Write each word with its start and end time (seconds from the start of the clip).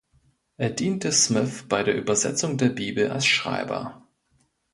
Er 0.57 0.71
diente 0.71 1.11
Smith 1.11 1.65
bei 1.69 1.83
der 1.83 1.95
Übersetzung 1.95 2.57
der 2.57 2.69
Bibel 2.69 3.11
als 3.11 3.27
Schreiber. 3.27 4.07